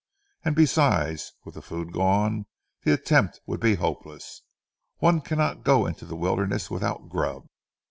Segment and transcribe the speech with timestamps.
[0.43, 2.47] And besides, with the food gone
[2.81, 4.41] the attempt would be hopeless.
[4.97, 7.45] One cannot go into the wilderness without grub."